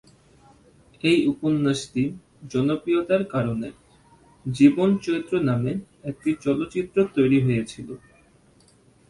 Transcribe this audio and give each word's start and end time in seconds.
এই 1.03 1.19
উপন্যাসটি 1.27 2.03
জনপ্রিয়তার 2.51 3.23
কারণে 3.33 3.67
"জীবন 4.45 4.89
চৈত্র" 5.03 5.33
নামে 5.49 5.71
একটি 6.09 6.29
চলচ্চিত্র 6.45 6.97
তৈরি 7.15 7.39
হয়েছিল। 7.45 7.87